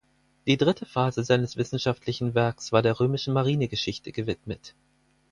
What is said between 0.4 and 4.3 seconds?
Die dritte Phase seines wissenschaftlichen Werks war der römischen Marinegeschichte